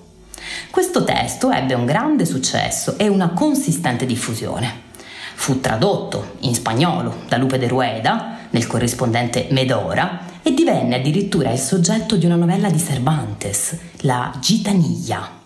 Questo 0.69 1.03
testo 1.03 1.51
ebbe 1.51 1.73
un 1.73 1.85
grande 1.85 2.25
successo 2.25 2.97
e 2.97 3.07
una 3.07 3.29
consistente 3.29 4.05
diffusione. 4.05 4.89
Fu 5.35 5.59
tradotto 5.59 6.35
in 6.41 6.53
spagnolo 6.53 7.23
da 7.27 7.37
Lupe 7.37 7.57
de 7.57 7.67
Rueda 7.67 8.37
nel 8.49 8.67
corrispondente 8.67 9.47
Medora 9.51 10.29
e 10.43 10.53
divenne 10.53 10.95
addirittura 10.95 11.51
il 11.51 11.59
soggetto 11.59 12.15
di 12.15 12.25
una 12.25 12.35
novella 12.35 12.69
di 12.69 12.79
Cervantes, 12.79 13.77
La 14.01 14.33
Gitanilla. 14.39 15.39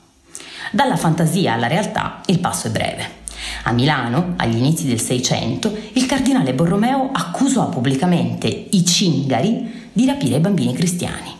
Dalla 0.71 0.97
fantasia 0.97 1.53
alla 1.53 1.67
realtà 1.67 2.21
il 2.25 2.39
passo 2.39 2.67
è 2.67 2.69
breve. 2.71 3.23
A 3.67 3.71
Milano, 3.71 4.35
agli 4.37 4.57
inizi 4.57 4.85
del 4.85 5.01
Seicento, 5.01 5.75
il 5.93 6.05
cardinale 6.05 6.53
Borromeo 6.53 7.09
accusò 7.11 7.67
pubblicamente 7.69 8.47
i 8.47 8.85
cingari 8.85 9.89
di 9.91 10.05
rapire 10.05 10.35
i 10.35 10.39
bambini 10.39 10.71
cristiani. 10.71 11.33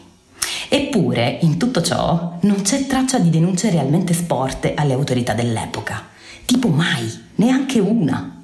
Eppure, 0.67 1.37
in 1.43 1.57
tutto 1.57 1.83
ciò, 1.83 2.39
non 2.41 2.63
c'è 2.63 2.87
traccia 2.87 3.19
di 3.19 3.29
denunce 3.29 3.69
realmente 3.69 4.15
sporte 4.15 4.73
alle 4.73 4.93
autorità 4.93 5.33
dell'epoca. 5.33 6.01
Tipo 6.45 6.69
mai, 6.69 7.07
neanche 7.35 7.77
una. 7.77 8.43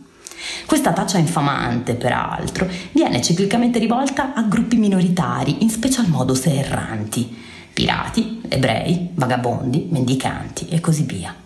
Questa 0.68 0.94
taccia 0.94 1.18
infamante, 1.18 1.96
peraltro, 1.96 2.70
viene 2.92 3.20
ciclicamente 3.20 3.80
rivolta 3.80 4.36
a 4.36 4.44
gruppi 4.44 4.76
minoritari, 4.76 5.64
in 5.64 5.72
special 5.72 6.08
modo 6.08 6.36
se 6.36 6.54
erranti, 6.54 7.36
pirati, 7.74 8.44
ebrei, 8.48 9.10
vagabondi, 9.16 9.88
mendicanti 9.90 10.68
e 10.70 10.80
così 10.80 11.02
via. 11.02 11.41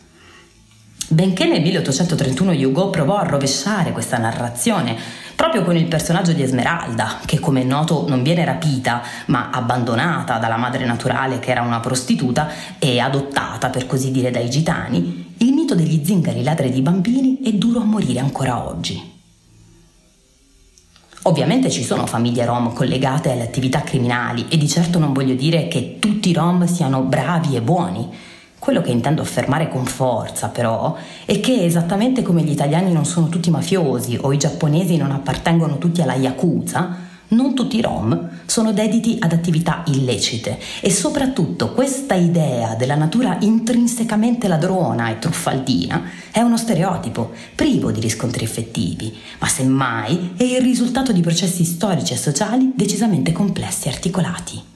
Benché 1.07 1.45
nel 1.45 1.61
1831 1.61 2.53
Hugo 2.53 2.89
provò 2.89 3.17
a 3.17 3.23
rovesciare 3.23 3.91
questa 3.91 4.17
narrazione 4.17 4.97
proprio 5.35 5.63
con 5.63 5.77
il 5.77 5.85
personaggio 5.85 6.31
di 6.31 6.41
Esmeralda, 6.41 7.19
che 7.25 7.39
come 7.39 7.61
è 7.61 7.63
noto 7.63 8.07
non 8.07 8.23
viene 8.23 8.43
rapita, 8.43 9.03
ma 9.27 9.51
abbandonata 9.51 10.39
dalla 10.39 10.57
madre 10.57 10.83
naturale 10.83 11.37
che 11.37 11.51
era 11.51 11.61
una 11.61 11.79
prostituta 11.79 12.49
e 12.79 12.99
adottata 12.99 13.69
per 13.69 13.85
così 13.85 14.09
dire 14.09 14.31
dai 14.31 14.49
gitani, 14.49 15.35
il 15.37 15.53
mito 15.53 15.75
degli 15.75 16.03
zingari 16.03 16.41
ladri 16.41 16.71
di 16.71 16.81
bambini 16.81 17.39
è 17.43 17.51
duro 17.53 17.81
a 17.81 17.85
morire 17.85 18.19
ancora 18.19 18.67
oggi. 18.67 19.13
Ovviamente 21.23 21.69
ci 21.69 21.83
sono 21.83 22.07
famiglie 22.07 22.45
rom 22.45 22.73
collegate 22.73 23.31
alle 23.31 23.43
attività 23.43 23.81
criminali 23.81 24.47
e 24.49 24.57
di 24.57 24.67
certo 24.67 24.97
non 24.97 25.13
voglio 25.13 25.35
dire 25.35 25.67
che 25.67 25.97
tutti 25.99 26.29
i 26.29 26.33
rom 26.33 26.65
siano 26.65 27.01
bravi 27.01 27.55
e 27.55 27.61
buoni. 27.61 28.09
Quello 28.65 28.81
che 28.81 28.89
intendo 28.89 29.21
affermare 29.21 29.69
con 29.69 29.85
forza, 29.85 30.47
però, 30.47 30.97
è 31.25 31.39
che 31.39 31.65
esattamente 31.65 32.23
come 32.23 32.41
gli 32.41 32.49
italiani 32.49 32.91
non 32.91 33.05
sono 33.05 33.29
tutti 33.29 33.51
mafiosi 33.51 34.17
o 34.19 34.33
i 34.33 34.39
giapponesi 34.39 34.97
non 34.97 35.11
appartengono 35.11 35.77
tutti 35.77 36.01
alla 36.01 36.15
Yakuza, 36.15 36.97
non 37.27 37.53
tutti 37.53 37.77
i 37.77 37.81
rom 37.81 38.27
sono 38.47 38.73
dediti 38.73 39.17
ad 39.19 39.33
attività 39.33 39.83
illecite 39.85 40.57
e 40.81 40.89
soprattutto 40.89 41.73
questa 41.73 42.15
idea 42.15 42.73
della 42.73 42.95
natura 42.95 43.37
intrinsecamente 43.41 44.47
ladrona 44.47 45.11
e 45.11 45.19
truffaldina 45.19 46.01
è 46.31 46.39
uno 46.39 46.57
stereotipo 46.57 47.33
privo 47.53 47.91
di 47.91 47.99
riscontri 47.99 48.45
effettivi, 48.45 49.15
ma 49.37 49.47
semmai 49.47 50.33
è 50.37 50.43
il 50.43 50.61
risultato 50.61 51.11
di 51.11 51.21
processi 51.21 51.63
storici 51.63 52.13
e 52.13 52.17
sociali 52.17 52.71
decisamente 52.73 53.31
complessi 53.31 53.89
e 53.89 53.91
articolati. 53.91 54.73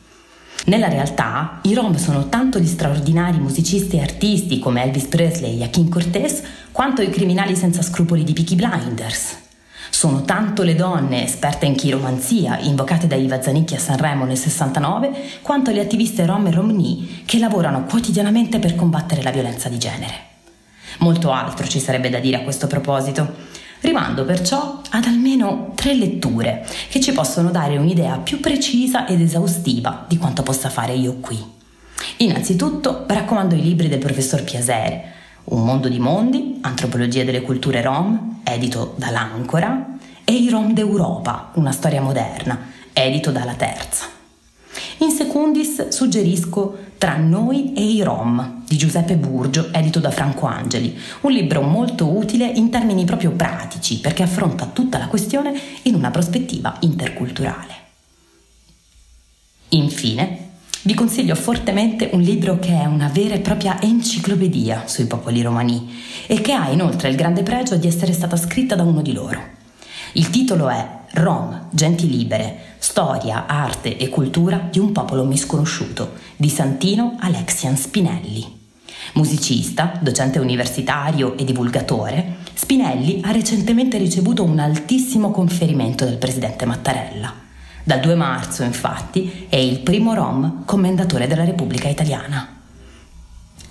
Nella 0.69 0.87
realtà, 0.87 1.61
i 1.63 1.73
rom 1.73 1.95
sono 1.95 2.29
tanto 2.29 2.59
gli 2.59 2.67
straordinari 2.67 3.39
musicisti 3.39 3.95
e 3.95 4.01
artisti 4.01 4.59
come 4.59 4.83
Elvis 4.83 5.05
Presley 5.05 5.59
e 5.59 5.63
Akin 5.63 5.89
Cortez, 5.89 6.43
quanto 6.71 7.01
i 7.01 7.09
criminali 7.09 7.55
senza 7.55 7.81
scrupoli 7.81 8.23
di 8.23 8.33
Peaky 8.33 8.53
Blinders. 8.53 9.35
Sono 9.89 10.21
tanto 10.21 10.61
le 10.61 10.75
donne 10.75 11.23
esperte 11.23 11.65
in 11.65 11.73
chiromanzia, 11.73 12.59
invocate 12.59 13.07
da 13.07 13.15
Iva 13.15 13.41
Zanicchi 13.41 13.73
a 13.73 13.79
Sanremo 13.79 14.25
nel 14.25 14.37
69, 14.37 15.39
quanto 15.41 15.71
le 15.71 15.81
attiviste 15.81 16.27
rom 16.27 16.45
e 16.45 16.51
romni 16.51 17.23
che 17.25 17.39
lavorano 17.39 17.85
quotidianamente 17.85 18.59
per 18.59 18.75
combattere 18.75 19.23
la 19.23 19.31
violenza 19.31 19.69
di 19.69 19.79
genere. 19.79 20.13
Molto 20.99 21.31
altro 21.31 21.67
ci 21.67 21.79
sarebbe 21.79 22.11
da 22.11 22.19
dire 22.19 22.37
a 22.37 22.43
questo 22.43 22.67
proposito. 22.67 23.47
Rimando 23.81 24.25
perciò 24.25 24.81
ad 24.89 25.05
almeno 25.05 25.71
tre 25.75 25.93
letture 25.93 26.67
che 26.89 26.99
ci 26.99 27.13
possono 27.13 27.49
dare 27.49 27.77
un'idea 27.77 28.17
più 28.17 28.39
precisa 28.39 29.07
ed 29.07 29.21
esaustiva 29.21 30.05
di 30.07 30.17
quanto 30.17 30.43
possa 30.43 30.69
fare 30.69 30.93
io 30.93 31.15
qui. 31.15 31.57
Innanzitutto 32.17 33.05
raccomando 33.07 33.55
i 33.55 33.61
libri 33.61 33.87
del 33.87 33.99
professor 33.99 34.43
Piasere, 34.43 35.13
Un 35.45 35.63
mondo 35.63 35.87
di 35.87 35.99
mondi, 35.99 36.59
Antropologia 36.61 37.23
delle 37.23 37.41
culture 37.41 37.81
rom, 37.81 38.41
edito 38.43 38.93
dall'Ancora, 38.97 39.97
e 40.23 40.33
I 40.33 40.49
Rom 40.49 40.73
d'Europa, 40.73 41.51
una 41.55 41.71
storia 41.71 42.01
moderna, 42.01 42.67
edito 42.93 43.31
dalla 43.31 43.53
Terza. 43.53 44.18
In 45.01 45.11
secundis 45.11 45.87
suggerisco 45.89 46.77
Tra 46.97 47.15
noi 47.15 47.71
e 47.73 47.81
i 47.81 48.03
Rom 48.03 48.63
di 48.67 48.75
Giuseppe 48.75 49.15
Burgio, 49.15 49.71
edito 49.71 49.99
da 49.99 50.11
Franco 50.11 50.45
Angeli, 50.45 50.97
un 51.21 51.31
libro 51.31 51.61
molto 51.61 52.09
utile 52.09 52.45
in 52.45 52.69
termini 52.69 53.05
proprio 53.05 53.31
pratici 53.31 53.99
perché 53.99 54.23
affronta 54.23 54.65
tutta 54.65 54.97
la 54.97 55.07
questione 55.07 55.57
in 55.83 55.95
una 55.95 56.11
prospettiva 56.11 56.75
interculturale. 56.81 57.73
Infine, 59.69 60.47
vi 60.81 60.93
consiglio 60.93 61.35
fortemente 61.35 62.09
un 62.11 62.19
libro 62.19 62.59
che 62.59 62.77
è 62.77 62.85
una 62.85 63.07
vera 63.07 63.35
e 63.35 63.39
propria 63.39 63.81
enciclopedia 63.81 64.83
sui 64.85 65.05
popoli 65.05 65.41
romani 65.41 65.93
e 66.27 66.41
che 66.41 66.51
ha 66.51 66.69
inoltre 66.69 67.07
il 67.07 67.15
grande 67.15 67.43
pregio 67.43 67.77
di 67.77 67.87
essere 67.87 68.11
stata 68.11 68.35
scritta 68.35 68.75
da 68.75 68.83
uno 68.83 69.01
di 69.01 69.13
loro. 69.13 69.39
Il 70.13 70.29
titolo 70.29 70.67
è 70.67 70.98
Rom, 71.13 71.67
genti 71.71 72.09
libere, 72.09 72.75
storia, 72.77 73.45
arte 73.47 73.97
e 73.97 74.09
cultura 74.09 74.67
di 74.69 74.79
un 74.79 74.91
popolo 74.91 75.25
misconosciuto 75.25 76.13
di 76.35 76.49
Santino 76.49 77.15
Alexian 77.19 77.75
Spinelli. 77.75 78.57
Musicista, 79.13 79.97
docente 79.99 80.39
universitario 80.39 81.35
e 81.35 81.43
divulgatore, 81.43 82.37
Spinelli 82.53 83.21
ha 83.23 83.31
recentemente 83.31 83.97
ricevuto 83.97 84.43
un 84.43 84.59
altissimo 84.59 85.31
conferimento 85.31 86.05
del 86.05 86.17
presidente 86.17 86.65
Mattarella. 86.65 87.33
Dal 87.83 87.99
2 88.01 88.15
marzo, 88.15 88.63
infatti, 88.63 89.47
è 89.49 89.55
il 89.55 89.79
primo 89.79 90.13
Rom 90.13 90.63
commendatore 90.63 91.25
della 91.25 91.45
Repubblica 91.45 91.87
Italiana. 91.87 92.58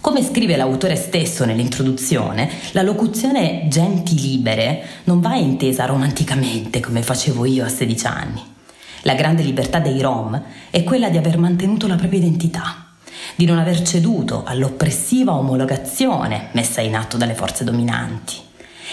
Come 0.09 0.23
scrive 0.23 0.57
l'autore 0.57 0.97
stesso 0.97 1.45
nell'introduzione, 1.45 2.49
la 2.73 2.81
locuzione 2.81 3.67
genti 3.69 4.19
libere 4.19 5.03
non 5.05 5.21
va 5.21 5.35
intesa 5.35 5.85
romanticamente 5.85 6.81
come 6.81 7.03
facevo 7.03 7.45
io 7.45 7.67
a 7.67 7.69
16 7.69 8.07
anni. 8.07 8.43
La 9.03 9.13
grande 9.13 9.43
libertà 9.43 9.81
dei 9.81 10.01
Rom 10.01 10.43
è 10.71 10.83
quella 10.83 11.11
di 11.11 11.19
aver 11.19 11.37
mantenuto 11.37 11.87
la 11.87 11.97
propria 11.97 12.21
identità, 12.21 12.87
di 13.37 13.45
non 13.45 13.59
aver 13.59 13.83
ceduto 13.83 14.45
all'oppressiva 14.47 15.35
omologazione 15.35 16.49
messa 16.53 16.81
in 16.81 16.97
atto 16.97 17.19
dalle 17.19 17.35
forze 17.35 17.63
dominanti. 17.63 18.37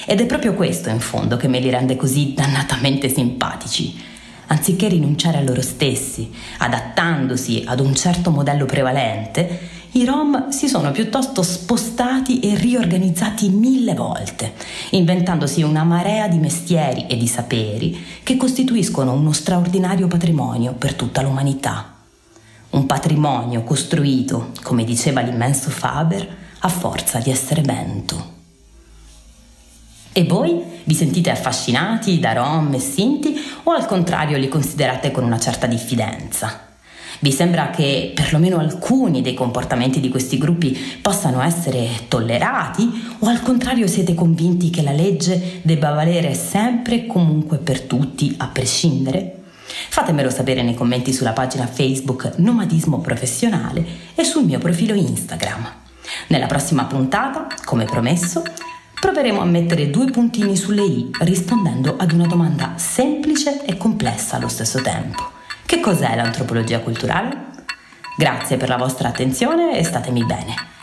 Ed 0.05 0.19
è 0.19 0.25
proprio 0.25 0.53
questo, 0.53 0.89
in 0.89 0.99
fondo, 0.99 1.37
che 1.37 1.47
me 1.47 1.59
li 1.61 1.69
rende 1.69 1.95
così 1.95 2.33
dannatamente 2.33 3.07
simpatici 3.07 4.13
anziché 4.47 4.87
rinunciare 4.87 5.37
a 5.37 5.41
loro 5.41 5.61
stessi, 5.61 6.31
adattandosi 6.59 7.63
ad 7.65 7.79
un 7.79 7.95
certo 7.95 8.29
modello 8.31 8.65
prevalente, 8.65 9.73
i 9.95 10.03
Rom 10.03 10.49
si 10.49 10.67
sono 10.67 10.91
piuttosto 10.91 11.41
spostati 11.41 12.41
e 12.41 12.55
riorganizzati 12.55 13.47
mille 13.47 13.93
volte, 13.93 14.53
inventandosi 14.89 15.61
una 15.61 15.85
marea 15.85 16.27
di 16.27 16.37
mestieri 16.37 17.07
e 17.07 17.15
di 17.15 17.27
saperi 17.27 17.97
che 18.21 18.35
costituiscono 18.35 19.13
uno 19.13 19.31
straordinario 19.31 20.07
patrimonio 20.07 20.73
per 20.73 20.95
tutta 20.95 21.21
l'umanità. 21.21 21.93
Un 22.71 22.85
patrimonio 22.85 23.63
costruito, 23.63 24.51
come 24.63 24.83
diceva 24.83 25.21
l'immenso 25.21 25.69
Faber, 25.69 26.27
a 26.59 26.67
forza 26.67 27.19
di 27.19 27.31
essere 27.31 27.61
bento. 27.61 28.33
E 30.11 30.25
voi 30.25 30.61
vi 30.83 30.93
sentite 30.93 31.29
affascinati 31.29 32.19
da 32.19 32.33
Rom 32.33 32.73
e 32.73 32.79
Sinti 32.79 33.33
o 33.63 33.71
al 33.71 33.85
contrario 33.85 34.37
li 34.37 34.49
considerate 34.49 35.11
con 35.11 35.23
una 35.23 35.39
certa 35.39 35.67
diffidenza? 35.67 36.64
Vi 37.19 37.31
sembra 37.31 37.69
che 37.69 38.11
perlomeno 38.13 38.57
alcuni 38.57 39.21
dei 39.21 39.33
comportamenti 39.33 39.99
di 39.99 40.09
questi 40.09 40.37
gruppi 40.37 40.77
possano 41.01 41.41
essere 41.41 41.89
tollerati 42.07 43.15
o 43.19 43.27
al 43.27 43.41
contrario 43.41 43.87
siete 43.87 44.13
convinti 44.13 44.69
che 44.69 44.81
la 44.81 44.91
legge 44.91 45.59
debba 45.63 45.91
valere 45.91 46.33
sempre 46.33 46.95
e 46.95 47.07
comunque 47.07 47.57
per 47.57 47.81
tutti 47.81 48.33
a 48.37 48.47
prescindere? 48.47 49.43
Fatemelo 49.65 50.29
sapere 50.29 50.61
nei 50.61 50.75
commenti 50.75 51.11
sulla 51.13 51.31
pagina 51.31 51.65
Facebook 51.65 52.33
Nomadismo 52.37 52.99
Professionale 52.99 53.85
e 54.13 54.23
sul 54.23 54.45
mio 54.45 54.59
profilo 54.59 54.93
Instagram. 54.93 55.67
Nella 56.27 56.45
prossima 56.45 56.85
puntata, 56.85 57.47
come 57.63 57.85
promesso, 57.85 58.43
proveremo 58.99 59.41
a 59.41 59.45
mettere 59.45 59.89
due 59.89 60.09
puntini 60.11 60.55
sulle 60.55 60.83
i 60.83 61.09
rispondendo 61.21 61.95
ad 61.97 62.11
una 62.11 62.27
domanda 62.27 62.73
semplice 62.77 63.65
e 63.65 63.77
complessa 63.77 64.37
allo 64.37 64.47
stesso 64.47 64.81
tempo. 64.81 65.34
Che 65.65 65.79
cos'è 65.79 66.15
l'antropologia 66.15 66.79
culturale? 66.79 67.35
Grazie 68.15 68.55
per 68.55 68.69
la 68.69 68.77
vostra 68.77 69.07
attenzione 69.07 69.77
e 69.79 69.83
statemi 69.83 70.23
bene. 70.23 70.74